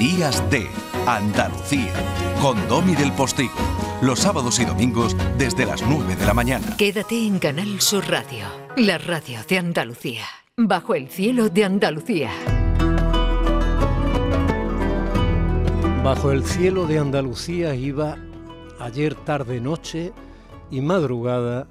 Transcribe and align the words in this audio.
Días 0.00 0.42
de 0.50 0.66
Andalucía, 1.06 1.92
con 2.40 2.56
Domi 2.68 2.94
del 2.94 3.12
Postigo, 3.12 3.52
los 4.00 4.20
sábados 4.20 4.58
y 4.58 4.64
domingos 4.64 5.14
desde 5.36 5.66
las 5.66 5.82
9 5.82 6.16
de 6.16 6.24
la 6.24 6.32
mañana. 6.32 6.74
Quédate 6.78 7.26
en 7.26 7.38
Canal 7.38 7.82
Sur 7.82 8.08
Radio, 8.08 8.46
la 8.78 8.96
radio 8.96 9.40
de 9.46 9.58
Andalucía, 9.58 10.24
bajo 10.56 10.94
el 10.94 11.10
cielo 11.10 11.50
de 11.50 11.66
Andalucía. 11.66 12.30
Bajo 16.02 16.32
el 16.32 16.44
cielo 16.44 16.86
de 16.86 16.98
Andalucía 16.98 17.74
iba 17.74 18.16
ayer 18.78 19.14
tarde 19.14 19.60
noche 19.60 20.12
y 20.70 20.80
madrugada 20.80 21.66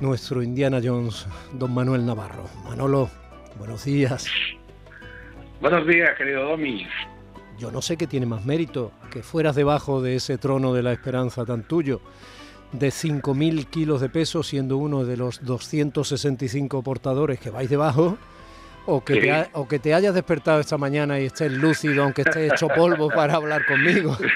nuestro 0.00 0.42
Indiana 0.42 0.80
Jones, 0.84 1.26
don 1.54 1.72
Manuel 1.72 2.04
Navarro. 2.04 2.44
Manolo, 2.62 3.08
buenos 3.56 3.86
días. 3.86 4.30
Buenos 5.62 5.86
días, 5.86 6.16
querido 6.16 6.44
Domi. 6.44 6.86
Yo 7.60 7.70
no 7.70 7.82
sé 7.82 7.98
qué 7.98 8.06
tiene 8.06 8.24
más 8.24 8.46
mérito, 8.46 8.90
que 9.12 9.22
fueras 9.22 9.54
debajo 9.54 10.00
de 10.00 10.16
ese 10.16 10.38
trono 10.38 10.72
de 10.72 10.82
la 10.82 10.92
esperanza 10.92 11.44
tan 11.44 11.62
tuyo, 11.62 12.00
de 12.72 12.88
5.000 12.88 13.66
kilos 13.66 14.00
de 14.00 14.08
peso, 14.08 14.42
siendo 14.42 14.78
uno 14.78 15.04
de 15.04 15.18
los 15.18 15.44
265 15.44 16.82
portadores 16.82 17.38
que 17.38 17.50
vais 17.50 17.68
debajo, 17.68 18.16
o 18.86 19.04
que, 19.04 19.20
te, 19.20 19.48
o 19.52 19.68
que 19.68 19.78
te 19.78 19.92
hayas 19.92 20.14
despertado 20.14 20.58
esta 20.58 20.78
mañana 20.78 21.20
y 21.20 21.26
estés 21.26 21.52
lúcido, 21.52 22.02
aunque 22.02 22.22
estés 22.22 22.50
hecho 22.50 22.66
polvo 22.68 23.10
para 23.14 23.34
hablar 23.34 23.66
conmigo. 23.66 24.16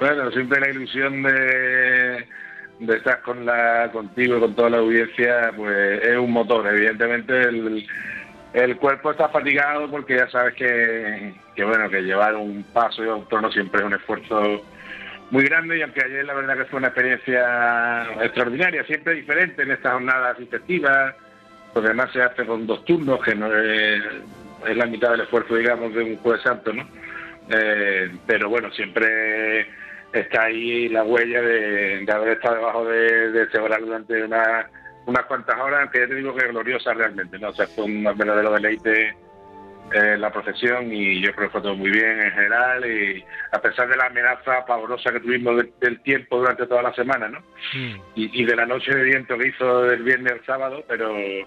Bueno, 0.00 0.30
siempre 0.30 0.58
la 0.60 0.70
ilusión 0.70 1.22
de, 1.22 2.26
de 2.78 2.96
estar 2.96 3.20
con 3.20 3.44
la, 3.44 3.90
contigo 3.92 4.38
y 4.38 4.40
con 4.40 4.54
toda 4.54 4.70
la 4.70 4.78
audiencia, 4.78 5.52
pues 5.54 6.02
es 6.02 6.16
un 6.16 6.32
motor. 6.32 6.66
Evidentemente 6.68 7.38
el, 7.38 7.86
el 8.52 8.76
cuerpo 8.78 9.12
está 9.12 9.28
fatigado 9.28 9.88
porque 9.90 10.16
ya 10.16 10.28
sabes 10.28 10.54
que, 10.54 11.34
bueno, 11.64 11.88
que 11.88 12.02
llevar 12.02 12.34
un 12.34 12.64
paso 12.72 13.04
y 13.04 13.08
un 13.08 13.26
trono 13.28 13.50
siempre 13.52 13.80
es 13.80 13.86
un 13.86 13.94
esfuerzo 13.94 14.62
muy 15.30 15.44
grande 15.44 15.78
y 15.78 15.82
aunque 15.82 16.04
ayer 16.04 16.24
la 16.24 16.34
verdad 16.34 16.56
que 16.56 16.64
fue 16.64 16.78
una 16.78 16.88
experiencia 16.88 18.08
extraordinaria, 18.22 18.84
siempre 18.84 19.14
diferente 19.14 19.62
en 19.62 19.70
estas 19.70 19.92
jornadas 19.92 20.40
intensivas, 20.40 21.14
pues 21.72 21.84
además 21.84 22.10
se 22.12 22.22
hace 22.22 22.44
con 22.44 22.66
dos 22.66 22.84
turnos, 22.84 23.22
que 23.22 23.36
no 23.36 23.46
es, 23.54 24.02
la 24.74 24.86
mitad 24.86 25.12
del 25.12 25.20
esfuerzo, 25.20 25.54
digamos, 25.54 25.94
de 25.94 26.02
un 26.02 26.16
jueves 26.16 26.42
santo, 26.42 26.72
¿no? 26.72 26.84
Eh, 27.48 28.10
pero 28.26 28.48
bueno, 28.48 28.70
siempre 28.72 29.68
está 30.12 30.44
ahí 30.44 30.88
la 30.88 31.04
huella 31.04 31.40
de, 31.40 32.06
haber 32.12 32.30
estado 32.30 32.56
debajo 32.56 32.84
de, 32.86 33.30
de 33.30 33.42
ese 33.44 33.58
durante 33.58 34.24
una, 34.24 34.68
unas 35.06 35.24
cuantas 35.26 35.58
horas, 35.58 35.90
que 35.90 36.00
ya 36.00 36.06
te 36.06 36.14
digo 36.14 36.34
que 36.34 36.44
es 36.44 36.50
gloriosa 36.50 36.94
realmente, 36.94 37.38
¿no? 37.38 37.48
O 37.48 37.52
sea, 37.52 37.66
fue 37.66 37.84
un 37.84 38.04
verdadero 38.04 38.52
deleite 38.52 39.14
eh, 39.92 40.16
la 40.16 40.30
procesión 40.30 40.92
y 40.92 41.20
yo 41.20 41.34
creo 41.34 41.48
que 41.48 41.52
fue 41.52 41.62
todo 41.62 41.74
muy 41.74 41.90
bien 41.90 42.20
en 42.20 42.30
general 42.30 42.86
y 42.86 43.24
a 43.50 43.60
pesar 43.60 43.88
de 43.88 43.96
la 43.96 44.06
amenaza 44.06 44.64
pavorosa 44.64 45.10
que 45.12 45.18
tuvimos 45.18 45.64
del 45.80 46.00
tiempo 46.02 46.38
durante 46.38 46.66
toda 46.66 46.82
la 46.82 46.94
semana, 46.94 47.28
¿no? 47.28 47.40
Mm. 47.74 48.00
Y, 48.14 48.44
de 48.44 48.54
la 48.54 48.66
noche 48.66 48.94
de 48.94 49.02
viento 49.02 49.36
que 49.36 49.48
hizo 49.48 49.82
del 49.82 50.04
viernes 50.04 50.34
al 50.34 50.44
sábado, 50.44 50.84
pero 50.86 51.16
eh, 51.18 51.44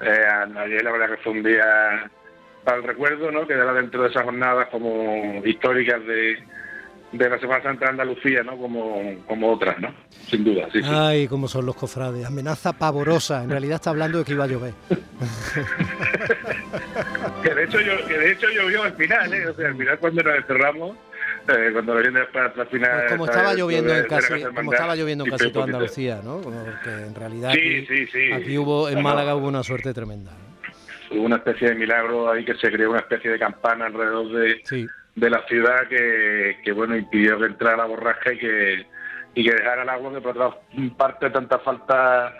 ayer 0.00 0.84
la 0.84 0.92
verdad 0.92 1.10
que 1.10 1.22
fue 1.22 1.32
un 1.32 1.42
día 1.42 2.08
para 2.62 2.76
el 2.76 2.84
recuerdo, 2.84 3.32
¿no? 3.32 3.46
Quedará 3.46 3.72
dentro 3.72 4.02
de 4.02 4.10
esas 4.10 4.22
jornadas 4.22 4.68
como 4.68 5.42
históricas 5.44 6.04
de 6.06 6.38
de 7.12 7.28
la 7.28 7.38
Semana 7.38 7.62
Santa 7.62 7.86
de 7.86 7.90
Andalucía, 7.90 8.42
¿no? 8.42 8.56
Como, 8.56 9.16
como 9.26 9.52
otras, 9.52 9.78
¿no? 9.80 9.92
Sin 10.28 10.44
duda, 10.44 10.68
sí, 10.72 10.80
Ay, 10.84 11.26
cómo 11.26 11.48
son 11.48 11.66
los 11.66 11.74
cofrades. 11.74 12.24
Amenaza 12.24 12.72
pavorosa. 12.72 13.42
En 13.42 13.50
realidad 13.50 13.76
está 13.76 13.90
hablando 13.90 14.18
de 14.18 14.24
que 14.24 14.32
iba 14.32 14.44
a 14.44 14.46
llover. 14.46 14.74
que, 17.42 17.54
de 17.54 17.64
hecho, 17.64 17.80
yo, 17.80 18.06
que 18.06 18.16
de 18.16 18.32
hecho 18.32 18.46
llovió 18.54 18.84
al 18.84 18.92
final, 18.94 19.34
¿eh? 19.34 19.48
O 19.48 19.54
sea, 19.54 19.68
al 19.68 19.76
final 19.76 19.98
cuando 19.98 20.22
nos 20.22 20.36
encerramos... 20.36 20.96
Eh, 21.48 21.70
cuando 21.72 21.94
lo 21.94 22.00
viene 22.00 22.20
para 22.32 22.54
la 22.54 22.66
final 22.66 23.00
pues 23.00 23.12
como 23.12 23.24
estaba 23.24 23.54
lloviendo 23.54 23.94
en 23.94 24.06
casi 24.06 24.44
como 24.54 24.72
estaba 24.72 24.94
lloviendo 24.94 25.24
en 25.24 25.30
casi 25.30 25.50
toda 25.50 25.64
Andalucía 25.64 26.20
no 26.22 26.42
como 26.42 26.64
que 26.84 26.90
en 26.90 27.14
realidad 27.14 27.52
sí, 27.52 27.86
sí, 27.86 28.06
sí. 28.06 28.32
aquí 28.32 28.58
hubo 28.58 28.90
en 28.90 29.02
Málaga 29.02 29.34
hubo 29.34 29.48
una 29.48 29.62
suerte 29.62 29.94
tremenda 29.94 30.32
hubo 31.10 31.22
una 31.22 31.36
especie 31.36 31.70
de 31.70 31.76
milagro 31.76 32.30
ahí 32.30 32.44
que 32.44 32.54
se 32.54 32.70
creó 32.70 32.90
una 32.90 33.00
especie 33.00 33.30
de 33.30 33.38
campana 33.38 33.86
alrededor 33.86 34.30
de, 34.32 34.60
sí 34.64 34.86
de 35.20 35.30
la 35.30 35.46
ciudad 35.46 35.86
que, 35.88 36.72
bueno 36.72 36.96
impidió 36.96 37.38
que 37.38 37.46
entrara 37.46 37.76
la 37.76 37.84
borrasca 37.84 38.32
y 38.32 38.38
que 38.38 38.86
y 39.34 39.44
que 39.44 39.54
dejara 39.54 39.82
el 39.82 39.88
agua 39.88 40.12
que 40.12 40.20
por 40.20 40.36
otra 40.36 40.58
parte 40.96 41.30
tanta 41.30 41.58
falta 41.60 42.34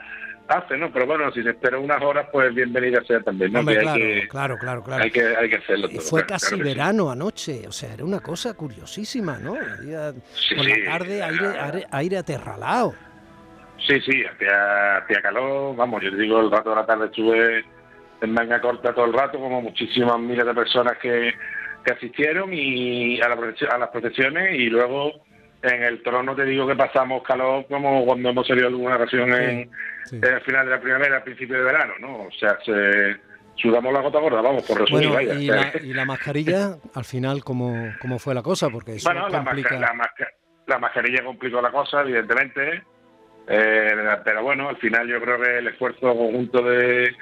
hace, 0.48 0.76
¿no? 0.76 0.90
Pero 0.92 1.06
bueno, 1.06 1.30
si 1.30 1.44
se 1.44 1.50
espera 1.50 1.78
unas 1.78 2.02
horas, 2.02 2.26
pues 2.32 2.52
bienvenida 2.52 3.00
sea 3.06 3.20
también, 3.20 3.52
¿no? 3.52 3.64
claro, 3.64 3.94
claro, 4.28 4.58
claro, 4.58 4.82
claro, 4.82 5.04
Hay 5.04 5.10
que, 5.12 5.24
hay 5.24 5.48
que 5.48 5.56
hacerlo 5.56 5.88
y 5.88 5.98
Fue 5.98 6.26
casi 6.26 6.56
verano 6.56 7.08
anoche, 7.10 7.68
o 7.68 7.72
sea, 7.72 7.94
era 7.94 8.04
una 8.04 8.18
cosa 8.18 8.54
curiosísima, 8.54 9.38
¿no? 9.38 9.52
por 9.52 10.66
la 10.66 10.84
tarde 10.84 11.22
aire, 11.22 11.86
aire, 11.92 12.18
aterralado. 12.18 12.94
Sí, 13.86 14.00
sí, 14.00 14.24
hacía, 14.24 14.96
hacía 14.96 15.22
calor, 15.22 15.76
vamos, 15.76 16.02
yo 16.02 16.10
te 16.10 16.16
digo, 16.16 16.40
el 16.40 16.50
rato 16.50 16.70
de 16.70 16.76
la 16.76 16.86
tarde 16.86 17.06
estuve 17.06 17.64
en 18.20 18.32
manga 18.32 18.60
corta 18.60 18.92
todo 18.92 19.04
el 19.04 19.12
rato, 19.12 19.38
como 19.38 19.62
muchísimas 19.62 20.18
miles 20.18 20.44
de 20.44 20.54
personas 20.54 20.98
que 20.98 21.32
que 21.84 21.92
asistieron 21.92 22.52
y 22.52 23.20
a, 23.20 23.26
a 23.26 23.78
las 23.78 23.88
procesiones 23.88 24.54
y 24.54 24.66
luego 24.66 25.12
en 25.62 25.82
el 25.82 26.02
trono 26.02 26.34
te 26.34 26.44
digo 26.44 26.66
que 26.66 26.76
pasamos 26.76 27.22
calor 27.22 27.66
como 27.68 28.04
cuando 28.04 28.30
hemos 28.30 28.46
salido 28.46 28.68
alguna 28.68 28.96
ocasión 28.96 29.32
en, 29.32 29.70
el 30.10 30.40
final 30.40 30.66
de 30.66 30.70
la 30.72 30.80
primavera, 30.80 31.16
al 31.16 31.22
principio 31.22 31.56
de 31.56 31.64
verano, 31.64 31.94
¿no? 32.00 32.22
O 32.22 32.30
sea, 32.32 32.58
se, 32.64 33.16
sudamos 33.56 33.92
la 33.92 34.00
gota 34.00 34.18
gorda, 34.18 34.40
vamos, 34.40 34.64
por 34.64 34.80
resumir. 34.80 35.08
Bueno, 35.08 35.32
y, 35.34 35.46
la, 35.46 35.72
y, 35.82 35.92
la, 35.92 36.04
mascarilla, 36.04 36.76
al 36.94 37.04
final, 37.04 37.44
¿cómo, 37.44 37.92
cómo 38.00 38.18
fue 38.18 38.34
la 38.34 38.42
cosa? 38.42 38.70
Porque 38.70 38.94
eso 38.96 39.10
bueno, 39.10 39.28
complica... 39.30 39.78
la, 39.78 39.92
la, 40.66 40.78
mascarilla 40.78 41.24
complicó 41.24 41.60
la 41.60 41.70
cosa, 41.70 42.00
evidentemente, 42.00 42.82
eh, 43.46 43.92
pero 44.24 44.42
bueno, 44.42 44.68
al 44.68 44.76
final 44.78 45.06
yo 45.06 45.20
creo 45.20 45.40
que 45.40 45.58
el 45.58 45.68
esfuerzo 45.68 46.16
conjunto 46.16 46.62
de 46.62 47.14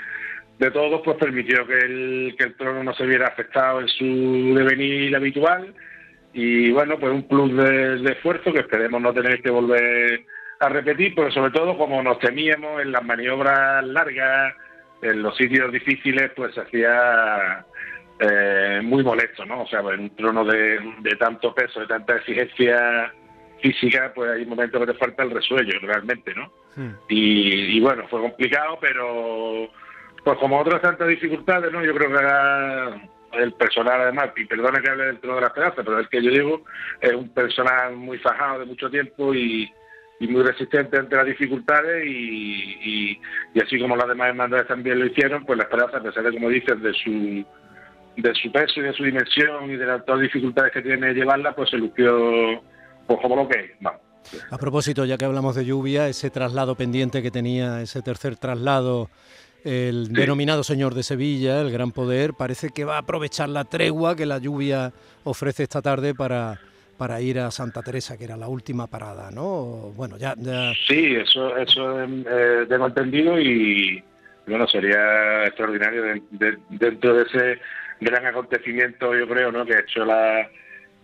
de 0.58 0.70
todos, 0.72 1.00
pues 1.04 1.16
permitió 1.18 1.66
que 1.66 1.78
el, 1.78 2.34
que 2.36 2.44
el 2.44 2.56
trono 2.56 2.82
no 2.82 2.92
se 2.94 3.06
viera 3.06 3.28
afectado 3.28 3.80
en 3.80 3.88
su 3.88 4.54
devenir 4.56 5.14
habitual. 5.14 5.74
Y 6.32 6.70
bueno, 6.72 6.98
pues 6.98 7.12
un 7.12 7.26
plus 7.26 7.56
de, 7.56 8.12
esfuerzo 8.12 8.52
que 8.52 8.60
esperemos 8.60 9.00
no 9.00 9.12
tener 9.12 9.40
que 9.40 9.50
volver 9.50 10.24
a 10.60 10.68
repetir, 10.68 11.14
pero 11.14 11.30
sobre 11.30 11.52
todo 11.52 11.78
como 11.78 12.02
nos 12.02 12.18
temíamos 12.18 12.82
en 12.82 12.92
las 12.92 13.04
maniobras 13.04 13.84
largas, 13.86 14.54
en 15.00 15.22
los 15.22 15.36
sitios 15.36 15.72
difíciles, 15.72 16.32
pues 16.34 16.54
se 16.54 16.60
hacía 16.60 17.64
eh, 18.18 18.80
muy 18.82 19.04
molesto, 19.04 19.46
¿no? 19.46 19.62
O 19.62 19.66
sea, 19.68 19.80
en 19.80 20.00
un 20.00 20.16
trono 20.16 20.44
de, 20.44 20.80
de 21.00 21.16
tanto 21.16 21.54
peso, 21.54 21.80
de 21.80 21.86
tanta 21.86 22.16
exigencia 22.16 23.12
física, 23.62 24.12
pues 24.12 24.32
hay 24.32 24.44
momentos 24.44 24.80
que 24.80 24.92
te 24.92 24.98
falta 24.98 25.22
el 25.22 25.30
resuello, 25.30 25.78
realmente, 25.82 26.34
¿no? 26.34 26.52
Hmm. 26.74 26.94
Y, 27.08 27.76
y 27.76 27.80
bueno, 27.80 28.06
fue 28.08 28.20
complicado, 28.20 28.78
pero 28.80 29.70
pues 30.24 30.38
como 30.38 30.58
otras 30.58 30.82
tantas 30.82 31.08
dificultades, 31.08 31.72
¿no? 31.72 31.84
Yo 31.84 31.94
creo 31.94 32.10
que 32.10 33.38
el 33.40 33.52
personal, 33.52 34.00
además, 34.00 34.30
y 34.36 34.44
perdone 34.44 34.80
que 34.80 34.90
hable 34.90 35.06
dentro 35.06 35.34
de 35.34 35.40
la 35.40 35.46
esperanza, 35.48 35.82
pero 35.82 36.00
es 36.00 36.08
que 36.08 36.22
yo 36.22 36.30
digo, 36.30 36.64
es 37.00 37.12
un 37.12 37.28
personal 37.30 37.94
muy 37.96 38.18
fajado 38.18 38.60
de 38.60 38.66
mucho 38.66 38.90
tiempo 38.90 39.34
y, 39.34 39.70
muy 40.20 40.42
resistente 40.42 40.98
ante 40.98 41.14
las 41.14 41.26
dificultades 41.26 42.04
y, 42.04 43.20
así 43.62 43.78
como 43.78 43.96
las 43.96 44.08
demás 44.08 44.30
hermandades 44.30 44.66
también 44.66 44.98
lo 44.98 45.06
hicieron, 45.06 45.44
pues 45.44 45.56
la 45.56 45.64
esperanza, 45.64 45.98
a 45.98 46.02
pesar 46.02 46.24
de, 46.24 46.32
como 46.32 46.48
dices, 46.48 46.80
de 46.82 46.92
su 46.92 47.46
de 48.16 48.34
su 48.34 48.50
peso 48.50 48.80
y 48.80 48.82
de 48.82 48.92
su 48.94 49.04
dimensión 49.04 49.70
y 49.70 49.76
de 49.76 49.86
las, 49.86 50.04
todas 50.04 50.22
dificultades 50.22 50.72
que 50.72 50.82
tiene 50.82 51.14
llevarla, 51.14 51.54
pues 51.54 51.70
se 51.70 51.76
lució 51.76 52.60
pues 53.06 53.20
como 53.22 53.36
lo 53.36 53.48
que 53.48 53.60
es. 53.60 53.70
Vamos. 53.80 54.00
A 54.50 54.58
propósito, 54.58 55.04
ya 55.04 55.16
que 55.16 55.24
hablamos 55.24 55.54
de 55.54 55.64
lluvia, 55.64 56.08
ese 56.08 56.30
traslado 56.30 56.74
pendiente 56.74 57.22
que 57.22 57.30
tenía, 57.30 57.80
ese 57.80 58.02
tercer 58.02 58.36
traslado 58.36 59.08
el 59.64 60.12
denominado 60.12 60.62
señor 60.62 60.94
de 60.94 61.02
Sevilla, 61.02 61.60
el 61.60 61.70
gran 61.70 61.92
poder, 61.92 62.34
parece 62.34 62.70
que 62.70 62.84
va 62.84 62.96
a 62.96 63.00
aprovechar 63.00 63.48
la 63.48 63.64
tregua 63.64 64.16
que 64.16 64.26
la 64.26 64.38
lluvia 64.38 64.92
ofrece 65.24 65.64
esta 65.64 65.82
tarde 65.82 66.14
para, 66.14 66.60
para 66.96 67.20
ir 67.20 67.38
a 67.38 67.50
Santa 67.50 67.82
Teresa, 67.82 68.16
que 68.16 68.24
era 68.24 68.36
la 68.36 68.48
última 68.48 68.86
parada, 68.86 69.30
¿no? 69.30 69.92
Bueno, 69.96 70.16
ya... 70.16 70.34
Sí, 70.86 71.16
eso, 71.16 71.56
eso 71.56 72.02
eh, 72.02 72.66
tengo 72.68 72.86
entendido 72.86 73.38
y 73.40 74.02
bueno, 74.46 74.66
sería 74.66 75.46
extraordinario 75.46 76.22
dentro 76.70 77.14
de 77.14 77.22
ese 77.24 77.60
gran 78.00 78.26
acontecimiento, 78.26 79.14
yo 79.14 79.28
creo, 79.28 79.52
¿no? 79.52 79.66
Que 79.66 79.74
ha 79.74 79.80
hecho 79.80 80.04
la, 80.04 80.48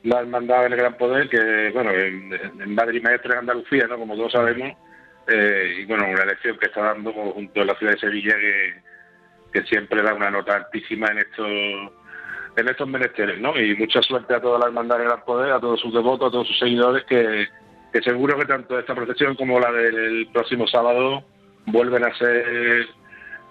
la 0.04 0.20
hermandad 0.20 0.62
del 0.62 0.76
gran 0.76 0.96
poder, 0.96 1.28
que 1.28 1.70
bueno, 1.72 1.90
en, 1.92 2.32
en 2.60 2.74
Madrid 2.74 3.02
Maestra 3.02 3.34
de 3.34 3.40
Andalucía, 3.40 3.86
¿no? 3.86 3.98
Como 3.98 4.16
todos 4.16 4.32
sabemos, 4.32 4.72
eh, 5.28 5.78
y 5.80 5.84
bueno, 5.86 6.08
una 6.08 6.22
elección 6.22 6.58
que 6.58 6.66
está 6.66 6.82
dando 6.82 7.12
junto 7.12 7.60
a 7.60 7.64
la 7.64 7.74
ciudad 7.76 7.92
de 7.92 8.00
Sevilla 8.00 8.34
que, 8.36 8.74
que 9.52 9.62
siempre 9.66 10.02
da 10.02 10.14
una 10.14 10.30
nota 10.30 10.56
altísima 10.56 11.08
en 11.08 11.18
estos 11.18 11.48
en 12.56 12.68
estos 12.68 12.88
menesteres, 12.88 13.40
¿no? 13.40 13.58
Y 13.58 13.74
mucha 13.76 14.00
suerte 14.02 14.34
a 14.34 14.40
toda 14.40 14.60
la 14.60 14.66
hermandad 14.66 14.98
de 14.98 15.04
Gran 15.04 15.24
Poder, 15.24 15.52
a 15.52 15.60
todos 15.60 15.80
sus 15.80 15.92
devotos, 15.92 16.28
a 16.28 16.30
todos 16.30 16.46
sus 16.46 16.58
seguidores, 16.58 17.04
que, 17.04 17.48
que 17.92 18.02
seguro 18.02 18.38
que 18.38 18.46
tanto 18.46 18.78
esta 18.78 18.94
procesión 18.94 19.34
como 19.34 19.58
la 19.58 19.72
del 19.72 20.28
próximo 20.32 20.66
sábado 20.68 21.24
vuelven 21.66 22.04
a 22.04 22.14
ser 22.16 22.86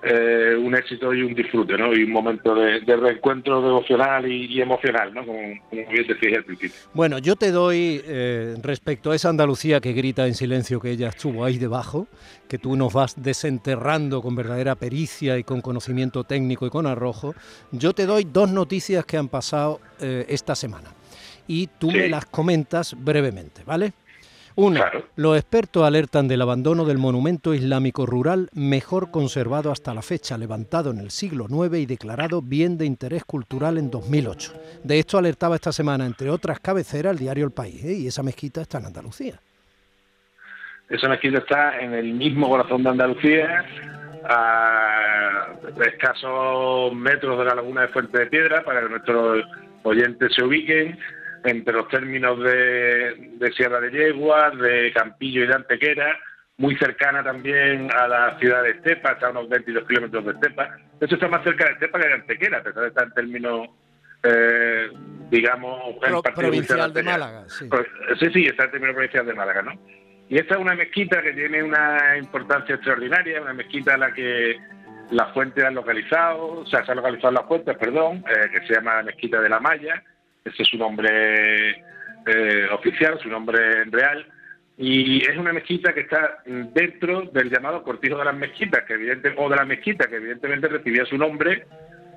eh, 0.06 0.56
un 0.58 0.76
éxito 0.76 1.14
y 1.14 1.22
un 1.22 1.34
disfrute, 1.34 1.78
¿no? 1.78 1.94
Y 1.94 2.04
un 2.04 2.12
momento 2.12 2.54
de, 2.56 2.80
reencuentro 2.80 3.62
devocional 3.62 4.30
y, 4.30 4.62
emocional, 4.62 5.14
¿no? 5.14 5.26
Como, 5.26 5.40
bien 5.72 6.08
decías 6.08 6.38
al 6.38 6.44
principio. 6.44 6.76
Bueno, 6.94 7.20
yo 7.20 7.36
te 7.36 7.52
doy, 7.52 8.02
eh, 8.06 8.56
respecto 8.62 9.12
a 9.12 9.16
esa 9.16 9.30
Andalucía 9.30 9.80
que 9.80 9.94
grita 9.94 10.28
en 10.28 10.34
silencio 10.34 10.82
que 10.82 10.92
ella 10.92 11.08
estuvo 11.08 11.46
ahí 11.46 11.58
debajo, 11.58 12.08
que 12.50 12.58
tú 12.58 12.76
nos 12.76 12.92
vas 12.92 13.22
desenterrando 13.24 14.22
con 14.22 14.36
verdadera 14.36 14.76
pericia 14.76 15.38
y 15.38 15.44
con 15.44 15.62
conocimiento 15.62 16.26
técnico 16.26 16.68
y 16.68 16.70
con 16.70 16.86
arrojo, 16.86 17.34
yo 17.72 17.94
te 17.94 18.06
doy 18.06 18.26
dos 18.26 18.52
noticias 18.52 19.06
que 19.06 19.18
han 19.18 19.30
pasado 19.30 19.80
eh, 20.02 20.26
esta 20.28 20.56
semana. 20.56 20.90
Y 21.48 21.68
tú 21.80 21.92
me 21.92 22.08
las 22.08 22.26
comentas 22.26 22.96
brevemente, 22.98 23.64
¿vale? 23.66 23.94
Una, 24.56 24.92
los 25.16 25.36
expertos 25.36 25.84
alertan 25.84 26.28
del 26.28 26.44
abandono 26.44 26.86
del 26.86 27.00
monumento 27.00 27.56
islámico 27.56 28.06
rural 28.06 28.50
mejor 28.54 29.10
conservado 29.10 29.72
hasta 29.72 29.96
la 29.96 30.04
fecha, 30.04 30.38
levantado 30.38 30.92
en 30.92 31.00
el 31.00 31.10
siglo 31.10 31.48
IX 31.50 31.80
y 31.80 31.86
declarado 31.88 32.42
bien 32.42 32.78
de 32.78 32.86
interés 32.86 33.26
cultural 33.26 33.80
en 33.80 33.90
2008. 33.90 34.54
De 34.84 35.00
esto 35.00 35.18
alertaba 35.18 35.56
esta 35.56 35.72
semana, 35.72 36.06
entre 36.06 36.30
otras 36.30 36.60
cabeceras, 36.60 37.14
el 37.14 37.20
diario 37.20 37.46
El 37.46 37.52
País, 37.52 37.84
¿eh? 37.84 37.94
y 37.94 38.08
esa 38.08 38.22
mezquita 38.22 38.62
está 38.62 38.78
en 38.78 38.86
Andalucía. 38.86 39.40
Esa 40.88 41.10
mezquita 41.10 41.40
está 41.40 41.80
en 41.80 41.96
el 41.96 42.14
mismo 42.14 42.48
corazón 42.48 42.84
de 42.84 42.90
Andalucía, 42.90 43.66
a 44.26 45.48
escasos 45.84 46.94
metros 46.94 47.40
de 47.40 47.46
la 47.46 47.56
laguna 47.56 47.82
de 47.82 47.88
Fuente 47.88 48.20
de 48.20 48.28
Piedra, 48.28 48.64
para 48.64 48.82
que 48.82 48.90
nuestros 48.90 49.44
oyentes 49.82 50.32
se 50.36 50.44
ubiquen 50.44 51.00
entre 51.44 51.74
los 51.74 51.88
términos 51.90 52.40
de, 52.40 53.51
Sierra 53.56 53.80
de 53.81 53.92
Yegua, 53.92 54.51
de 54.51 54.92
Campillo 54.94 55.44
y 55.44 55.48
de 55.48 55.54
Antequera, 55.54 56.18
muy 56.57 56.75
cercana 56.78 57.24
también 57.24 57.90
a 57.92 58.07
la 58.07 58.40
ciudad 58.40 58.63
de 58.63 58.72
Estepa, 58.72 59.13
está 59.13 59.28
a 59.28 59.31
unos 59.31 59.50
22 59.50 59.88
kilómetros 59.88 60.25
de 60.25 60.31
Estepa. 60.31 60.78
De 61.00 61.06
hecho, 61.06 61.16
está 61.16 61.28
más 61.28 61.44
cerca 61.44 61.66
de 61.66 61.72
Estepa 61.74 62.00
que 62.00 62.07
de 62.07 62.13
Antequera, 62.13 62.57
a 62.60 62.63
pesar 62.63 62.84
de 62.84 62.90
estar 62.90 63.04
en 63.06 63.13
términos, 63.13 63.69
eh, 64.24 64.90
digamos, 65.30 65.95
provincial 66.36 66.94
de 66.94 67.04
Málaga. 67.04 67.44
Sí. 67.50 67.69
sí, 68.19 68.30
sí, 68.31 68.45
está 68.45 68.66
en 68.66 68.72
términos 68.72 68.94
provincial 68.94 69.25
de 69.25 69.34
Málaga, 69.34 69.62
¿no? 69.63 69.80
Y 70.30 70.38
esta 70.38 70.56
es 70.56 70.62
una 70.62 70.75
mezquita 70.75 71.22
que 71.22 71.34
tiene 71.34 71.62
una 71.62 72.18
importancia 72.18 72.75
extraordinaria, 72.75 73.42
una 73.42 73.54
mezquita 73.54 73.95
a 73.95 73.98
la 73.98 74.13
que 74.13 74.57
las 75.12 75.31
fuentes 75.34 75.63
han 75.63 75.75
localizado, 75.75 76.62
o 76.62 76.66
sea, 76.66 76.86
se 76.86 76.92
han 76.92 76.98
localizado 76.98 77.34
las 77.34 77.45
fuentes, 77.45 77.78
perdón, 77.78 78.24
eh, 78.30 78.50
que 78.51 78.66
se 78.66 78.75
llama 78.75 79.04
Mezquita 79.04 79.42
de 79.42 79.50
la 79.50 79.60
Maya, 79.60 80.01
ese 80.44 80.63
es 80.63 80.68
su 80.68 80.78
nombre 80.78 81.72
eh, 82.25 82.68
oficial, 82.72 83.19
su 83.22 83.30
nombre 83.30 83.86
real. 83.86 84.25
Y 84.78 85.22
es 85.22 85.38
una 85.38 85.54
mezquita 85.54 85.94
que 85.94 86.01
está 86.01 86.42
dentro 86.45 87.22
del 87.31 87.50
llamado 87.50 87.84
Cortijo 87.84 88.18
de 88.18 88.25
las 88.25 88.36
Mezquitas, 88.36 88.84
que 88.86 88.94
evidente, 88.94 89.34
o 89.38 89.48
de 89.48 89.56
la 89.56 89.66
mezquita, 89.66 90.07
que 90.07 90.16
evidentemente 90.16 90.68
recibía 90.68 91.06
su 91.06 91.18
nombre 91.18 91.66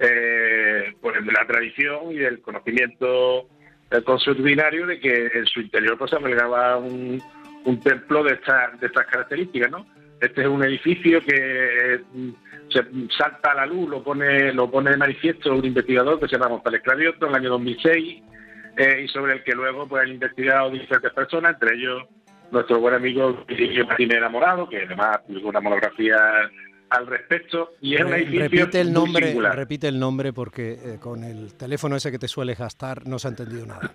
eh, 0.00 0.94
por 1.00 1.23
de 1.23 1.32
la 1.32 1.46
tradición 1.46 2.12
y 2.12 2.17
del 2.17 2.40
conocimiento 2.40 3.49
eh, 3.90 4.02
consuetudinario 4.02 4.87
de 4.87 4.99
que 4.99 5.31
en 5.34 5.46
su 5.46 5.61
interior 5.61 5.99
pues, 5.99 6.12
albergaba 6.14 6.78
un, 6.78 7.23
un 7.64 7.81
templo 7.81 8.25
de, 8.25 8.32
de 8.32 8.87
estas 8.87 9.06
características, 9.06 9.70
¿no? 9.70 9.87
Este 10.20 10.40
es 10.43 10.46
un 10.46 10.64
edificio 10.64 11.20
que 11.20 12.00
se 12.76 13.17
salta 13.17 13.52
a 13.52 13.55
la 13.55 13.67
luz, 13.67 13.88
lo 13.88 14.02
pone, 14.02 14.52
lo 14.52 14.70
pone 14.70 14.90
de 14.90 14.96
manifiesto 14.96 15.55
un 15.55 15.64
investigador 15.64 16.20
que 16.20 16.28
se 16.28 16.37
llama 16.37 16.49
González 16.49 16.82
Cravioto 16.84 17.26
en 17.26 17.31
el 17.31 17.37
año 17.37 17.50
2006 17.50 18.23
eh, 18.76 19.02
y 19.05 19.08
sobre 19.08 19.34
el 19.34 19.44
que 19.44 19.52
luego 19.52 19.87
pues, 19.88 20.02
han 20.02 20.11
investigado 20.11 20.70
diferentes 20.70 21.12
personas, 21.12 21.55
entre 21.55 21.76
ellos 21.76 22.05
nuestro 22.50 22.78
buen 22.78 22.94
amigo 22.94 23.44
Martínez 23.87 24.19
Enamorado, 24.19 24.69
que 24.69 24.82
además 24.82 25.19
publicó 25.26 25.49
una 25.49 25.61
monografía 25.61 26.17
al 26.90 27.06
respecto 27.06 27.73
y 27.81 27.96
es 27.96 28.02
un 28.02 28.14
edificio 28.14 28.43
repite 28.43 28.81
el 28.81 28.93
nombre 28.93 29.34
repite 29.52 29.88
el 29.88 29.99
nombre 29.99 30.32
porque 30.32 30.75
eh, 30.75 30.99
con 31.00 31.25
el 31.25 31.55
teléfono 31.55 31.96
ese 31.96 32.12
que 32.12 32.19
te 32.20 32.28
suele 32.28 32.55
gastar 32.55 33.08
no 33.08 33.19
se 33.19 33.26
ha 33.26 33.31
entendido 33.31 33.67
nada 33.67 33.93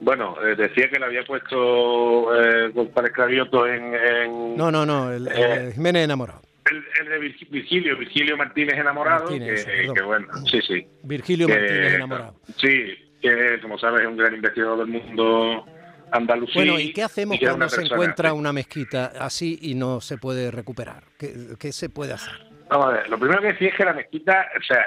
bueno, 0.00 0.36
eh, 0.42 0.54
decía 0.56 0.88
que 0.88 0.98
le 0.98 1.06
había 1.06 1.24
puesto 1.24 2.34
eh, 2.34 2.68
González 2.68 3.12
Cravioto 3.12 3.66
en, 3.66 4.56
No, 4.56 4.70
no, 4.70 4.84
no, 4.84 5.10
el, 5.10 5.28
Jiménez 5.72 6.04
enamorado. 6.04 6.42
El, 6.70 7.08
de 7.08 7.18
Virgilio, 7.50 7.96
Virgilio 7.96 8.36
Martínez 8.36 8.74
enamorado, 8.74 9.28
que, 9.28 10.02
bueno, 10.04 10.26
sí, 10.50 10.60
sí. 10.62 10.86
Virgilio 11.02 11.48
Martínez 11.48 11.94
enamorado. 11.94 12.40
Sí, 12.56 12.94
que 13.20 13.58
como 13.62 13.78
sabes 13.78 14.02
es 14.02 14.08
un 14.08 14.16
gran 14.16 14.34
investigador 14.34 14.78
del 14.78 14.88
mundo 14.88 15.64
andalusí. 16.10 16.54
Bueno, 16.54 16.78
¿y 16.78 16.92
qué 16.92 17.02
hacemos 17.02 17.38
cuando 17.38 17.68
se 17.68 17.82
encuentra 17.82 18.32
una 18.32 18.52
mezquita 18.52 19.12
así 19.18 19.58
y 19.62 19.74
no 19.74 20.00
se 20.00 20.18
puede 20.18 20.50
recuperar? 20.50 21.04
¿Qué, 21.18 21.72
se 21.72 21.88
puede 21.88 22.14
hacer? 22.14 22.32
Vamos 22.68 22.86
a 22.86 22.90
ver, 22.90 23.08
lo 23.08 23.18
primero 23.18 23.40
que 23.40 23.48
decía 23.48 23.68
es 23.68 23.74
que 23.74 23.84
la 23.84 23.92
mezquita, 23.92 24.48
o 24.58 24.62
sea, 24.62 24.86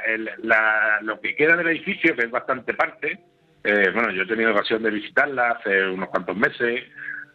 lo 1.01 1.19
que 1.21 1.35
queda 1.35 1.55
del 1.55 1.67
edificio, 1.69 2.15
que 2.15 2.23
es 2.23 2.31
bastante 2.31 2.73
parte, 2.73 3.19
eh, 3.63 3.89
bueno, 3.93 4.11
yo 4.11 4.23
he 4.23 4.27
tenido 4.27 4.51
ocasión 4.51 4.83
de 4.83 4.91
visitarla 4.91 5.51
hace 5.51 5.87
unos 5.87 6.09
cuantos 6.09 6.35
meses, 6.35 6.83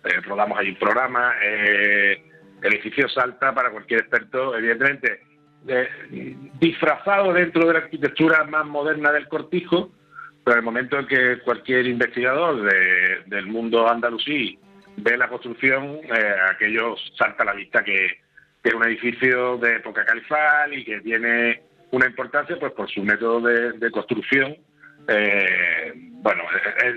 eh, 0.05 0.21
rodamos 0.23 0.59
ahí 0.59 0.71
un 0.71 0.79
programa, 0.79 1.35
eh, 1.43 2.23
edificio 2.65 3.09
salta 3.09 3.55
para 3.55 3.71
cualquier 3.71 4.01
experto, 4.01 4.57
evidentemente, 4.57 5.21
disfrazado 6.61 7.33
dentro 7.33 7.67
de 7.67 7.73
la 7.73 7.79
arquitectura 7.81 8.45
más 8.45 8.67
moderna 8.67 9.13
del 9.13 9.29
cortijo, 9.29 9.91
pero 10.45 10.57
en 10.57 10.59
el 10.59 10.65
momento 10.65 10.99
en 10.99 11.07
que 11.07 11.39
cualquier 11.41 11.87
investigador 11.87 12.71
del 13.27 13.47
mundo 13.47 13.89
andalusí 13.89 14.59
ve 14.97 15.17
la 15.17 15.29
construcción, 15.29 16.01
aquello 16.51 16.95
salta 17.17 17.43
a 17.43 17.47
la 17.47 17.55
vista 17.55 17.83
que, 17.83 18.23
es 18.63 18.73
un 18.73 18.85
edificio 18.87 19.59
de 19.59 19.77
época 19.77 20.07
califal 20.07 20.73
y 20.73 20.87
que 20.87 21.01
tiene 21.03 21.63
una 21.91 22.07
importancia 22.07 22.59
pues 22.59 22.73
por 22.73 22.89
su 22.89 23.03
método 23.03 23.41
de 23.43 23.91
construcción 23.91 24.57
eh, 25.09 25.93
bueno, 25.95 26.43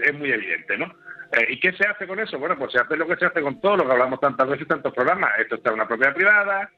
es, 0.05 0.13
muy 0.13 0.31
evidente, 0.31 0.77
¿no? 0.77 0.93
Eh, 1.33 1.45
¿Y 1.49 1.59
qué 1.59 1.73
se 1.73 1.85
hace 1.85 2.07
con 2.07 2.19
eso? 2.19 2.39
Bueno, 2.39 2.57
pues 2.57 2.71
se 2.71 2.79
hace 2.79 2.95
lo 2.95 3.07
que 3.07 3.17
se 3.17 3.25
hace 3.25 3.41
con 3.41 3.59
todo 3.59 3.77
lo 3.77 3.85
que 3.85 3.91
hablamos 3.91 4.19
tantas 4.19 4.47
veces, 4.47 4.67
tantos 4.67 4.93
programas. 4.93 5.31
Esto 5.39 5.55
está 5.55 5.69
en 5.69 5.75
una 5.75 5.87
propiedad 5.87 6.13
privada, 6.13 6.71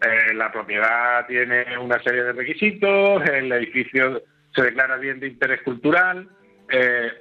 eh, 0.00 0.34
la 0.34 0.52
propiedad 0.52 1.26
tiene 1.26 1.78
una 1.78 2.02
serie 2.02 2.24
de 2.24 2.32
requisitos, 2.32 3.22
el 3.28 3.50
edificio 3.52 4.22
se 4.54 4.62
declara 4.62 4.96
bien 4.96 5.20
de 5.20 5.28
interés 5.28 5.62
cultural. 5.62 6.28
Eh, 6.70 7.12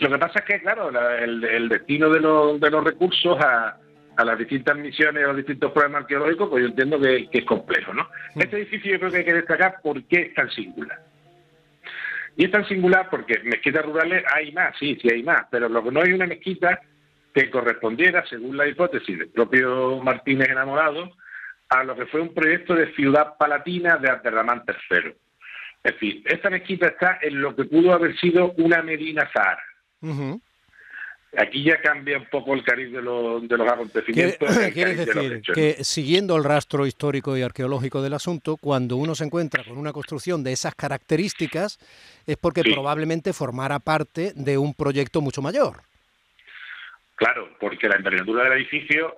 lo 0.00 0.08
que 0.10 0.18
pasa 0.18 0.38
es 0.40 0.44
que, 0.44 0.60
claro, 0.60 0.90
el, 1.18 1.68
destino 1.68 2.08
de, 2.08 2.20
de 2.20 2.70
los 2.70 2.84
recursos 2.84 3.38
a, 3.40 3.78
las 4.24 4.38
distintas 4.38 4.76
misiones, 4.76 5.24
a 5.24 5.28
los 5.28 5.36
distintos 5.36 5.72
problemas 5.72 6.02
arqueológicos, 6.02 6.48
pues 6.48 6.62
yo 6.62 6.68
entiendo 6.68 7.00
que, 7.00 7.28
que 7.30 7.38
es 7.38 7.44
complejo, 7.44 7.92
¿no? 7.92 8.04
Mm. 8.34 8.40
Este 8.40 8.56
edificio 8.56 8.92
yo 8.92 8.98
creo 8.98 9.10
que 9.10 9.18
hay 9.18 9.24
que 9.24 9.34
destacar 9.34 9.76
por 9.82 10.02
qué 10.04 10.22
es 10.22 10.34
tan 10.34 10.50
singular. 10.50 10.98
Y 12.36 12.44
es 12.44 12.50
tan 12.50 12.66
singular 12.66 13.08
porque 13.10 13.40
mezquitas 13.44 13.84
rurales 13.84 14.24
hay 14.34 14.52
más, 14.52 14.74
sí, 14.78 14.98
sí 15.00 15.08
hay 15.10 15.22
más, 15.22 15.46
pero 15.50 15.68
lo 15.68 15.82
que 15.82 15.90
no 15.90 16.00
hay 16.00 16.12
una 16.12 16.26
mezquita 16.26 16.80
que 17.34 17.50
correspondiera, 17.50 18.24
según 18.26 18.56
la 18.56 18.66
hipótesis 18.66 19.18
del 19.18 19.28
propio 19.28 20.00
Martínez 20.02 20.48
enamorado, 20.48 21.10
a 21.68 21.84
lo 21.84 21.96
que 21.96 22.06
fue 22.06 22.20
un 22.20 22.34
proyecto 22.34 22.74
de 22.74 22.92
ciudad 22.94 23.36
palatina 23.38 23.96
de 23.96 24.10
Abderramán 24.10 24.62
III. 24.68 25.14
Es 25.82 25.94
decir, 25.94 26.22
esta 26.26 26.50
mezquita 26.50 26.88
está 26.88 27.18
en 27.22 27.40
lo 27.40 27.56
que 27.56 27.64
pudo 27.64 27.92
haber 27.92 28.16
sido 28.18 28.52
una 28.58 28.82
Medina 28.82 29.28
Zahara. 29.32 29.62
Aquí 31.36 31.62
ya 31.62 31.80
cambia 31.80 32.18
un 32.18 32.26
poco 32.26 32.52
el 32.52 32.62
cariz 32.62 32.92
de, 32.92 33.00
los, 33.00 33.48
de 33.48 33.56
los 33.56 33.66
acontecimientos. 33.66 34.58
¿Quieres 34.74 35.06
decir 35.06 35.40
que 35.54 35.82
siguiendo 35.82 36.36
el 36.36 36.44
rastro 36.44 36.86
histórico 36.86 37.36
y 37.38 37.42
arqueológico 37.42 38.02
del 38.02 38.12
asunto, 38.12 38.58
cuando 38.58 38.96
uno 38.96 39.14
se 39.14 39.24
encuentra 39.24 39.64
con 39.64 39.78
una 39.78 39.92
construcción 39.92 40.44
de 40.44 40.52
esas 40.52 40.74
características, 40.74 41.78
es 42.26 42.36
porque 42.36 42.62
probablemente 42.62 43.32
formara 43.32 43.78
parte 43.78 44.32
de 44.36 44.58
un 44.58 44.74
proyecto 44.74 45.22
mucho 45.22 45.40
mayor? 45.40 45.76
Claro, 47.14 47.48
porque 47.58 47.88
la 47.88 47.96
envergadura 47.96 48.44
del 48.44 48.54
edificio 48.54 49.16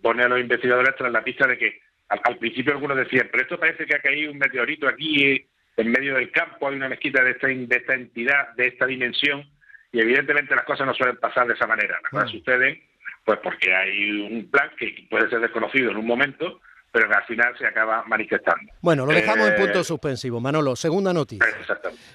pone 0.00 0.22
a 0.22 0.28
los 0.28 0.40
investigadores 0.40 0.94
tras 0.96 1.12
la 1.12 1.22
pista 1.22 1.46
de 1.46 1.58
que 1.58 1.80
al, 2.08 2.38
principio 2.38 2.72
algunos 2.72 2.96
decían, 2.96 3.28
pero 3.30 3.42
esto 3.42 3.60
parece 3.60 3.84
que 3.84 3.96
ha 3.96 4.00
caído 4.00 4.32
un 4.32 4.38
meteorito 4.38 4.88
aquí 4.88 5.46
en 5.76 5.90
medio 5.90 6.14
del 6.14 6.30
campo, 6.30 6.68
hay 6.68 6.76
una 6.76 6.88
mezquita 6.88 7.22
de 7.22 7.32
esta, 7.32 7.48
de 7.48 7.76
esta 7.76 7.94
entidad, 7.94 8.54
de 8.56 8.68
esta 8.68 8.86
dimensión 8.86 9.44
y 9.92 10.00
evidentemente 10.00 10.54
las 10.54 10.64
cosas 10.64 10.86
no 10.86 10.94
suelen 10.94 11.16
pasar 11.16 11.46
de 11.46 11.54
esa 11.54 11.66
manera. 11.66 11.98
Las 12.02 12.10
cosas 12.10 12.30
suceden 12.30 12.80
pues 13.24 13.38
porque 13.42 13.74
hay 13.74 14.22
un 14.22 14.50
plan 14.50 14.70
que 14.78 15.06
puede 15.10 15.28
ser 15.28 15.40
desconocido 15.40 15.90
en 15.90 15.98
un 15.98 16.06
momento, 16.06 16.60
pero 16.90 17.08
que 17.08 17.14
al 17.14 17.24
final 17.24 17.56
se 17.58 17.66
acaba 17.66 18.02
manifestando. 18.06 18.72
Bueno, 18.80 19.06
lo 19.06 19.12
dejamos 19.12 19.48
en 19.48 19.56
punto 19.56 19.80
eh, 19.80 19.84
suspensivo. 19.84 20.40
Manolo, 20.40 20.74
segunda 20.74 21.12
noticia. 21.12 21.46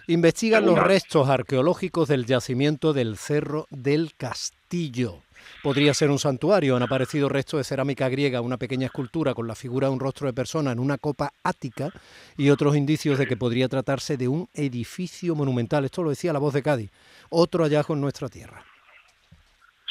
Investigan 0.07 0.65
los 0.65 0.79
restos 0.79 1.29
arqueológicos 1.29 2.07
del 2.07 2.25
yacimiento 2.25 2.93
del 2.93 3.17
Cerro 3.17 3.67
del 3.69 4.15
Castillo. 4.17 5.24
Podría 5.65 5.95
ser 5.95 6.11
un 6.11 6.19
santuario. 6.19 6.75
Han 6.75 6.83
aparecido 6.83 7.27
restos 7.27 7.59
de 7.59 7.63
cerámica 7.63 8.07
griega, 8.07 8.39
una 8.39 8.57
pequeña 8.57 8.85
escultura 8.85 9.33
con 9.33 9.47
la 9.47 9.55
figura 9.55 9.87
de 9.87 9.93
un 9.93 9.99
rostro 9.99 10.27
de 10.27 10.33
persona 10.33 10.71
en 10.71 10.77
una 10.77 10.99
copa 10.99 11.31
ática 11.43 11.89
y 12.37 12.51
otros 12.51 12.75
indicios 12.75 13.17
de 13.17 13.25
que 13.25 13.35
podría 13.35 13.67
tratarse 13.67 14.15
de 14.15 14.27
un 14.27 14.47
edificio 14.53 15.33
monumental. 15.33 15.83
Esto 15.83 16.03
lo 16.03 16.11
decía 16.11 16.33
la 16.33 16.37
voz 16.37 16.53
de 16.53 16.61
Cádiz 16.61 16.91
otro 17.31 17.63
hallazgo 17.63 17.95
en 17.95 18.01
nuestra 18.01 18.29
tierra. 18.29 18.63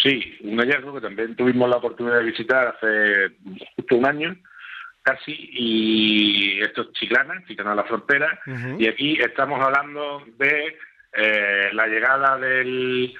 Sí, 0.00 0.38
un 0.44 0.60
hallazgo 0.60 0.94
que 0.94 1.00
también 1.00 1.34
tuvimos 1.34 1.68
la 1.68 1.78
oportunidad 1.78 2.18
de 2.18 2.26
visitar 2.26 2.68
hace 2.68 3.34
justo 3.74 3.96
un 3.96 4.06
año 4.06 4.36
casi, 5.02 5.34
y 5.36 6.60
esto 6.60 6.82
es 6.82 6.92
Chiclana, 6.92 7.42
Chiclana 7.48 7.72
a 7.72 7.74
la 7.74 7.84
frontera, 7.84 8.38
y 8.78 8.86
aquí 8.86 9.18
estamos 9.20 9.60
hablando 9.60 10.22
de 10.38 10.78
eh, 11.14 11.70
la 11.72 11.88
llegada 11.88 12.38
del, 12.38 13.12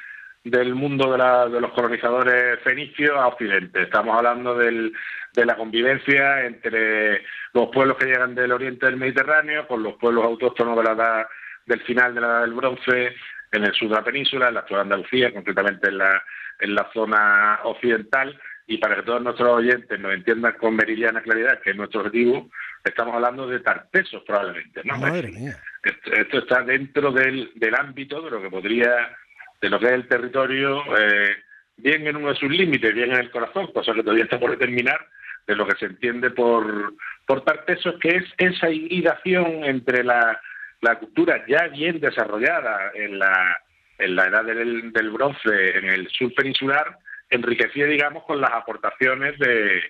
del 0.44 0.74
mundo 0.74 1.10
de, 1.10 1.18
la, 1.18 1.48
de, 1.48 1.60
los 1.60 1.72
colonizadores 1.72 2.60
fenicios 2.60 3.16
a 3.16 3.28
Occidente. 3.28 3.82
Estamos 3.82 4.14
hablando 4.16 4.56
del, 4.56 4.92
de 5.32 5.46
la 5.46 5.56
convivencia 5.56 6.44
entre 6.44 7.24
los 7.54 7.70
pueblos 7.72 7.96
que 7.96 8.06
llegan 8.06 8.34
del 8.34 8.52
oriente 8.52 8.86
del 8.86 8.98
Mediterráneo 8.98 9.66
con 9.66 9.82
los 9.82 9.94
pueblos 9.94 10.24
autóctonos 10.24 10.76
de 10.76 10.84
la 10.84 10.92
edad, 10.92 11.26
del 11.64 11.80
final 11.80 12.14
de 12.14 12.20
la 12.20 12.26
edad 12.26 12.40
del 12.42 12.52
bronce 12.52 13.14
en 13.52 13.64
el 13.64 13.72
sur 13.72 13.88
de 13.88 13.94
la 13.94 14.04
península, 14.04 14.48
en 14.48 14.54
la 14.54 14.60
actual 14.60 14.82
Andalucía, 14.82 15.32
concretamente 15.32 15.88
en 15.88 15.98
la, 15.98 16.22
en 16.60 16.74
la 16.74 16.90
zona 16.92 17.60
occidental, 17.64 18.38
y 18.66 18.78
para 18.78 18.96
que 18.96 19.02
todos 19.02 19.22
nuestros 19.22 19.48
oyentes 19.48 19.98
nos 20.00 20.12
entiendan 20.12 20.54
con 20.54 20.74
meridiana 20.74 21.22
claridad, 21.22 21.60
que 21.60 21.70
es 21.70 21.76
nuestro 21.76 22.00
objetivo, 22.00 22.50
estamos 22.82 23.14
hablando 23.14 23.46
de 23.46 23.60
tartesos 23.60 24.22
probablemente, 24.26 24.82
¿no? 24.84 24.98
Madre 24.98 25.30
mía. 25.30 25.56
Esto, 25.82 26.38
está 26.38 26.62
dentro 26.62 27.12
del, 27.12 27.52
del 27.54 27.74
ámbito 27.74 28.22
de 28.22 28.30
lo 28.30 28.40
que 28.40 28.50
podría, 28.50 29.16
de 29.60 29.70
lo 29.70 29.78
que 29.78 29.86
es 29.86 29.92
el 29.92 30.08
territorio, 30.08 30.82
eh, 30.98 31.36
bien 31.76 32.06
en 32.06 32.16
uno 32.16 32.28
de 32.28 32.36
sus 32.36 32.50
límites, 32.50 32.94
bien 32.94 33.12
en 33.12 33.20
el 33.20 33.30
corazón, 33.30 33.72
cosa 33.72 33.94
que 33.94 34.02
todavía 34.02 34.24
está 34.24 34.38
por 34.38 34.50
determinar, 34.50 35.06
de 35.46 35.56
lo 35.56 35.66
que 35.66 35.76
se 35.76 35.86
entiende 35.86 36.30
por, 36.30 36.94
por 37.26 37.44
tartesos, 37.44 37.96
que 38.00 38.16
es 38.16 38.24
esa 38.38 38.70
hibridación 38.70 39.64
entre 39.64 40.04
la, 40.04 40.40
la 40.80 40.98
cultura 40.98 41.44
ya 41.46 41.68
bien 41.68 42.00
desarrollada 42.00 42.92
en 42.94 43.18
la, 43.18 43.58
en 43.98 44.16
la 44.16 44.26
edad 44.26 44.44
del, 44.44 44.92
del 44.92 45.10
bronce 45.10 45.78
en 45.78 45.84
el 45.86 46.08
sur 46.08 46.32
peninsular, 46.34 46.98
enriquecida, 47.30 47.86
digamos, 47.86 48.24
con 48.24 48.40
las 48.40 48.52
aportaciones 48.52 49.38
de, 49.38 49.82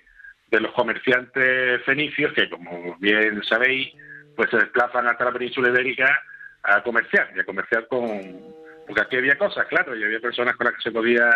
de 0.51 0.59
los 0.59 0.71
comerciantes 0.73 1.83
fenicios 1.83 2.33
que, 2.33 2.49
como 2.49 2.95
bien 2.99 3.43
sabéis, 3.43 3.93
pues 4.35 4.49
se 4.49 4.57
desplazan 4.57 5.07
hasta 5.07 5.25
la 5.25 5.31
península 5.31 5.69
ibérica 5.69 6.21
a 6.63 6.81
comerciar, 6.81 7.31
y 7.35 7.39
a 7.39 7.45
comerciar 7.45 7.87
con... 7.87 8.64
Porque 8.85 9.01
aquí 9.01 9.17
había 9.17 9.37
cosas, 9.37 9.65
claro, 9.67 9.95
y 9.95 10.03
había 10.03 10.19
personas 10.19 10.55
con 10.55 10.65
las 10.65 10.75
que 10.75 10.81
se 10.83 10.91
podía 10.91 11.29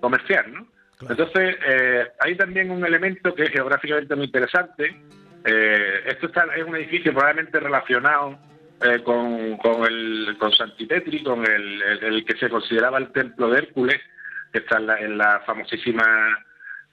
comerciar, 0.00 0.48
¿no? 0.48 0.66
Entonces, 1.00 1.56
eh, 1.66 2.06
hay 2.20 2.36
también 2.36 2.70
un 2.70 2.84
elemento 2.84 3.34
que 3.34 3.44
es 3.44 3.50
geográficamente 3.50 4.14
muy 4.16 4.26
interesante. 4.26 4.96
Eh, 5.44 6.00
esto 6.06 6.26
está, 6.26 6.44
es 6.56 6.64
un 6.64 6.74
edificio 6.74 7.12
probablemente 7.12 7.60
relacionado 7.60 8.38
eh, 8.82 9.02
con, 9.02 9.56
con, 9.58 9.84
el, 9.84 10.36
con 10.38 10.52
Santipetri, 10.52 11.22
con 11.22 11.44
el, 11.46 11.82
el, 11.82 12.24
que 12.24 12.36
se 12.36 12.48
consideraba 12.48 12.98
el 12.98 13.12
templo 13.12 13.50
de 13.50 13.58
Hércules, 13.58 14.00
que 14.52 14.58
está 14.58 14.78
en 14.78 14.86
la, 14.86 15.00
en 15.00 15.18
la 15.18 15.40
famosísima 15.46 16.44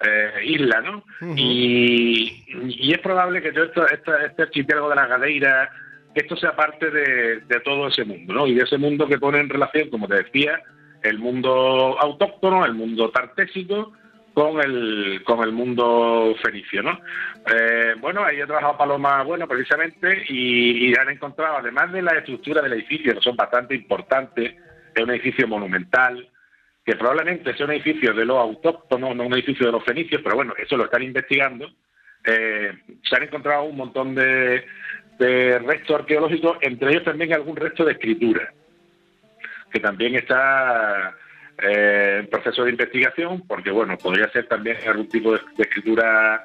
eh, 0.02 0.32
isla, 0.44 0.82
¿no? 0.82 1.04
y, 1.36 2.46
y, 2.50 2.94
es 2.94 3.00
probable 3.00 3.42
que 3.42 3.54
todo 3.54 3.86
esto, 3.86 4.18
este 4.18 4.42
archipiélago 4.44 4.90
de 4.90 4.96
la 4.96 5.08
Gadeira, 5.08 5.70
esto 6.16 6.36
sea 6.36 6.56
parte 6.56 6.90
de, 6.92 7.60
todo 7.64 7.88
ese 7.88 8.06
mundo, 8.06 8.34
¿no? 8.34 8.48
Y 8.48 8.56
de 8.56 8.64
ese 8.64 8.78
mundo 8.78 9.08
que 9.08 9.18
pone 9.18 9.40
en 9.40 9.50
relación, 9.50 9.90
como 9.90 10.08
te 10.08 10.24
decía, 10.24 10.62
el 11.02 11.20
mundo 11.20 11.98
autóctono, 12.00 12.66
el 12.66 12.74
mundo 12.74 13.10
tartésico, 13.10 13.94
con 14.34 14.60
el, 14.62 15.22
con 15.24 15.44
el 15.44 15.52
mundo 15.52 16.36
fenicio, 16.44 16.82
¿no? 16.82 17.00
Eh, 17.54 17.94
bueno, 18.00 18.24
ahí 18.24 18.40
he 18.40 18.46
trabajado 18.46 18.78
Paloma, 18.78 19.22
bueno, 19.24 19.48
precisamente, 19.48 20.24
y, 20.28 20.90
y, 20.90 20.96
han 20.96 21.10
encontrado, 21.10 21.58
además 21.58 21.92
de 21.92 22.02
la 22.02 22.14
estructura 22.14 22.62
del 22.62 22.74
edificio, 22.74 23.14
que 23.14 23.22
son 23.22 23.36
bastante 23.36 23.76
importantes, 23.76 24.56
es 24.96 25.04
un 25.04 25.12
edificio 25.12 25.48
monumental, 25.48 26.28
que 26.86 26.96
probablemente 26.96 27.56
sea 27.56 27.66
un 27.66 27.74
edificio 27.74 28.14
de 28.14 28.26
los 28.26 28.38
autóctonos, 28.38 29.16
no 29.16 29.26
un 29.26 29.34
edificio 29.34 29.66
de 29.66 29.72
los 29.72 29.84
fenicios, 29.84 30.22
pero 30.24 30.36
bueno, 30.36 30.54
eso 30.58 30.76
lo 30.76 30.86
están 30.86 31.04
investigando. 31.04 31.70
Eh, 32.26 32.72
se 33.04 33.16
han 33.16 33.24
encontrado 33.24 33.64
un 33.64 33.78
montón 33.78 34.16
de, 34.16 34.66
de 35.20 35.60
restos 35.60 36.00
arqueológicos, 36.00 36.58
entre 36.62 36.92
ellos 36.92 37.04
también 37.04 37.34
algún 37.34 37.56
resto 37.56 37.86
de 37.86 37.94
escritura, 37.94 38.52
que 39.72 39.80
también 39.80 40.16
está 40.16 41.16
eh, 41.62 42.18
en 42.22 42.28
proceso 42.28 42.64
de 42.64 42.72
investigación, 42.72 43.44
porque 43.48 43.72
bueno, 43.72 43.98
podría 43.98 44.30
ser 44.32 44.48
también 44.48 44.78
algún 44.88 45.08
tipo 45.08 45.34
de, 45.34 45.42
escritura 45.58 46.44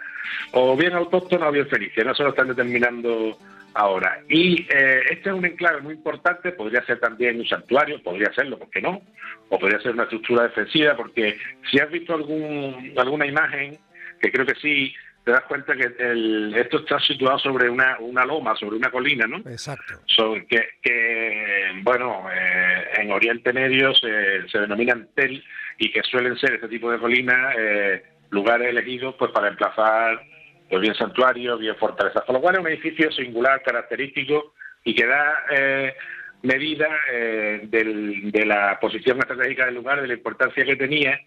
o 0.52 0.76
bien 0.76 0.92
autóctona 0.92 1.48
o 1.48 1.52
bien 1.52 1.66
fenicia, 1.68 2.04
no 2.04 2.14
se 2.14 2.22
lo 2.22 2.30
están 2.30 2.48
determinando 2.48 3.38
ahora. 3.75 4.20
Y 4.28 4.66
eh, 4.70 5.02
este 5.10 5.30
es 5.30 5.34
un 5.34 5.46
enclave 5.46 5.80
muy 5.80 5.94
importante, 5.94 6.52
podría 6.52 6.84
ser 6.84 7.00
también 7.00 7.38
un 7.38 7.46
santuario, 7.46 8.02
podría 8.02 8.32
serlo, 8.34 8.58
¿por 8.58 8.70
qué 8.70 8.82
no? 8.82 9.00
O 9.48 9.58
podría 9.58 9.80
ser 9.80 9.92
una 9.92 10.02
estructura 10.04 10.42
defensiva, 10.42 10.94
porque 10.96 11.38
si 11.70 11.78
has 11.78 11.90
visto 11.90 12.14
algún, 12.14 12.92
alguna 12.96 13.26
imagen, 13.26 13.78
que 14.20 14.30
creo 14.30 14.44
que 14.44 14.56
sí, 14.56 14.94
te 15.28 15.32
das 15.32 15.44
cuenta 15.44 15.76
que 15.76 15.92
el, 15.99 16.54
esto 16.56 16.78
está 16.78 16.99
situado 17.00 17.38
sobre 17.38 17.68
una, 17.68 17.99
una 18.00 18.25
loma, 18.25 18.56
sobre 18.56 18.76
una 18.76 18.90
colina, 18.90 19.26
¿no? 19.26 19.37
Exacto. 19.40 20.00
Que, 20.49 21.82
bueno, 21.82 22.25
eh, 22.32 22.85
en 22.97 23.12
Oriente 23.12 23.52
Medio 23.52 23.94
se, 23.94 24.49
se, 24.49 24.58
denominan 24.61 25.11
tel 25.14 25.44
y 25.76 25.92
que 25.92 26.02
suelen 26.04 26.38
ser 26.38 26.54
este 26.54 26.68
tipo 26.68 26.90
de 26.90 26.99
colinas 26.99 27.54
eh, 27.58 28.02
lugares 28.30 28.68
elegidos 28.68 29.16
pues 29.18 29.30
para 29.30 29.49
emplazar 29.49 30.23
pues 30.70 30.80
bien 30.80 30.94
santuarios, 30.94 31.61
bien 31.61 31.76
fortalezas. 31.76 32.25
Con 32.25 32.37
lo 32.37 32.40
cual 32.40 32.54
es 32.54 32.61
un 32.62 32.68
edificio 32.68 33.12
singular, 33.12 33.62
característico 33.62 34.54
y 34.82 34.94
que 34.94 35.06
da 35.06 35.44
eh, 35.50 35.94
medida 36.40 36.88
eh, 37.12 37.61
del, 37.64 38.32
de 38.32 38.47
la 38.47 38.80
posición 38.80 39.18
estratégica 39.18 39.66
del 39.66 39.75
lugar, 39.75 40.00
de 40.00 40.08
la 40.08 40.14
importancia 40.14 40.64
que 40.64 40.76
tenía, 40.76 41.20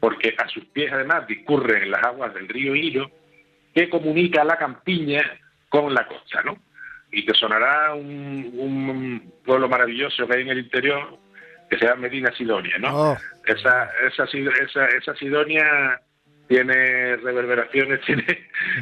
porque 0.00 0.34
a 0.38 0.48
sus 0.48 0.64
pies 0.68 0.90
además 0.90 1.26
discurren 1.26 1.90
las 1.90 2.02
aguas 2.02 2.32
del 2.32 2.48
río 2.48 2.74
Hilo, 2.74 3.10
que 3.74 3.88
comunica 3.88 4.44
la 4.44 4.56
campiña 4.56 5.22
con 5.68 5.92
la 5.94 6.06
costa, 6.06 6.42
¿no? 6.42 6.58
Y 7.10 7.24
te 7.26 7.34
sonará 7.34 7.94
un, 7.94 8.52
un 8.56 9.32
pueblo 9.44 9.68
maravilloso 9.68 10.26
que 10.26 10.36
hay 10.36 10.42
en 10.42 10.48
el 10.48 10.58
interior, 10.58 11.18
que 11.68 11.78
se 11.78 11.86
llama 11.86 12.02
Medina 12.02 12.34
Sidonia, 12.36 12.78
¿no? 12.78 13.12
Oh. 13.12 13.16
Esa, 13.46 13.90
esa, 14.06 14.24
esa, 14.24 14.86
esa 14.86 15.14
Sidonia 15.16 16.00
tiene 16.48 17.16
reverberaciones, 17.16 18.00
tiene, 18.06 18.24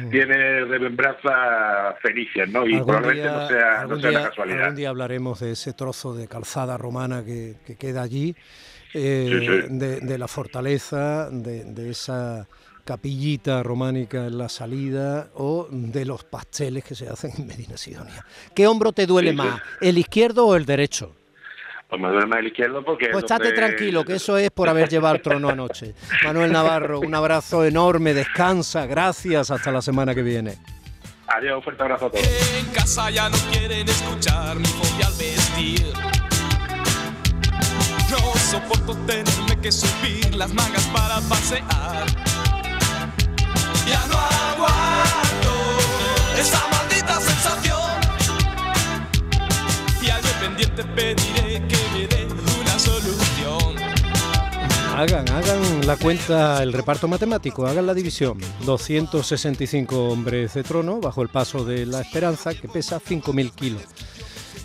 mm. 0.01 0.09
tiene 0.09 0.65
remembranzas 0.65 1.97
fenicias, 2.01 2.49
¿no? 2.49 2.67
Y 2.67 2.81
probablemente 2.81 3.21
día, 3.21 3.31
no 3.31 3.47
sea, 3.47 3.85
no 3.85 3.99
sea 3.99 4.09
día, 4.09 4.19
una 4.19 4.29
casualidad. 4.29 4.61
Algún 4.63 4.75
día 4.75 4.89
hablaremos 4.89 5.39
de 5.39 5.51
ese 5.51 5.73
trozo 5.73 6.13
de 6.13 6.27
calzada 6.27 6.77
romana 6.77 7.23
que, 7.23 7.55
que 7.65 7.77
queda 7.77 8.01
allí, 8.01 8.35
eh, 8.93 9.27
Sí, 9.29 9.39
sí. 9.39 9.77
De, 9.77 10.01
de, 10.01 10.17
la 10.17 10.27
fortaleza, 10.27 11.29
de, 11.31 11.63
de, 11.63 11.89
esa 11.91 12.45
capillita 12.81 13.63
románica 13.63 14.25
en 14.27 14.37
la 14.37 14.49
salida 14.49 15.29
o 15.35 15.67
de 15.71 16.05
los 16.05 16.23
pasteles 16.23 16.83
que 16.83 16.95
se 16.95 17.07
hacen 17.09 17.31
en 17.37 17.47
Medina 17.47 17.77
Sidonia. 17.77 18.25
¿Qué 18.55 18.67
hombro 18.67 18.91
te 18.91 19.05
duele 19.07 19.31
Sí, 19.31 19.37
sí. 19.37 19.43
más, 19.43 19.61
el 19.81 19.97
izquierdo 19.97 20.47
o 20.47 20.55
el 20.55 20.65
derecho? 20.65 21.15
Pues 21.89 22.01
me 22.01 22.07
duele 22.09 22.25
más 22.25 22.39
el 22.39 22.47
izquierdo 22.47 22.83
porque... 22.85 23.07
Pues 23.11 23.23
es 23.25 23.31
estate 23.31 23.45
donde- 23.49 23.57
tranquilo, 23.61 24.05
que 24.05 24.15
eso 24.15 24.37
es 24.37 24.49
por 24.51 24.69
haber 24.69 24.87
llevado 24.89 25.15
el 25.15 25.21
trono 25.21 25.49
anoche. 25.49 25.93
Manuel 26.23 26.51
Navarro, 26.51 26.99
un 27.01 27.13
abrazo 27.13 27.65
enorme, 27.65 28.13
descansa, 28.13 28.85
gracias, 28.85 29.51
hasta 29.51 29.71
la 29.71 29.81
semana 29.81 30.15
que 30.15 30.21
viene. 30.23 30.57
Adiós, 31.27 31.57
un 31.57 31.63
fuerte 31.63 31.83
abrazo 31.83 32.05
a 32.07 32.11
todos. 32.11 32.27
En 32.59 32.65
casa 32.73 33.09
ya 33.09 33.29
no 33.29 33.37
quieren 33.51 33.87
escuchar 33.87 34.55
mi 34.57 34.65
fobia 34.65 35.07
al 35.07 35.13
vestir. 35.17 35.85
No 38.09 38.17
soporto 38.39 38.93
tenerme 39.05 39.57
que 39.61 39.71
subir 39.71 40.35
las 40.35 40.53
mangas 40.53 40.85
para 40.87 41.21
pasear. 41.29 42.05
Hagan, 55.01 55.27
hagan 55.29 55.87
la 55.87 55.95
cuenta, 55.97 56.61
el 56.61 56.73
reparto 56.73 57.07
matemático, 57.07 57.65
hagan 57.65 57.87
la 57.87 57.95
división. 57.95 58.37
265 58.65 60.09
hombres 60.09 60.53
de 60.53 60.61
trono 60.61 60.99
bajo 60.99 61.23
el 61.23 61.29
paso 61.29 61.65
de 61.65 61.87
la 61.87 62.01
esperanza 62.01 62.53
que 62.53 62.67
pesa 62.67 62.99
5.000 62.99 63.51
kilos. 63.55 63.81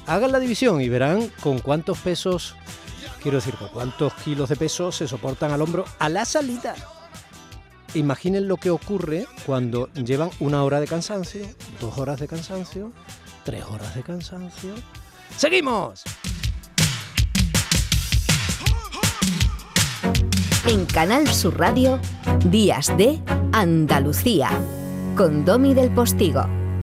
Hagan 0.07 0.33
la 0.33 0.39
división 0.39 0.83
y 0.83 0.91
verán 0.91 1.33
con 1.41 1.61
cuántos 1.61 1.99
pesos, 2.01 2.55
quiero 3.23 3.39
decir, 3.39 3.55
con 3.55 3.69
cuántos 3.69 4.13
kilos 4.15 4.51
de 4.51 4.57
peso 4.57 4.93
se 4.93 5.09
soportan 5.09 5.53
al 5.53 5.63
hombro 5.63 5.87
a 5.99 6.11
la 6.11 6.27
salida. 6.27 6.75
Imaginen 7.97 8.47
lo 8.47 8.59
que 8.59 8.69
ocurre 8.69 9.27
cuando 9.47 9.89
llevan 9.95 10.29
una 10.39 10.63
hora 10.63 10.81
de 10.81 10.87
cansancio, 10.87 11.47
dos 11.81 11.97
horas 11.97 12.21
de 12.21 12.29
cansancio, 12.29 12.93
tres 13.43 13.65
horas 13.65 13.95
de 13.95 14.03
cansancio. 14.03 14.75
¡Seguimos! 15.35 16.05
En 20.69 20.85
Canal 20.85 21.27
Sur 21.27 21.59
Radio, 21.59 21.99
Días 22.51 22.95
de 22.99 23.19
Andalucía, 23.53 24.51
con 25.17 25.47
Domi 25.47 25.73
del 25.73 25.91
Postigo. 25.91 26.66